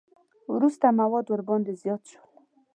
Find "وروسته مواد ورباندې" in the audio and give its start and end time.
0.53-1.73